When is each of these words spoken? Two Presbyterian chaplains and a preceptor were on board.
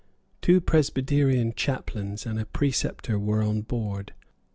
Two 0.41 0.59
Presbyterian 0.59 1.53
chaplains 1.53 2.25
and 2.25 2.39
a 2.39 2.45
preceptor 2.47 3.19
were 3.19 3.43
on 3.43 3.61
board. 3.61 4.13